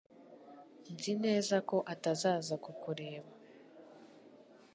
Nzi 0.93 1.13
neza 1.25 1.55
ko 1.69 1.77
atazaza 1.93 2.55
kukureba 2.63 3.31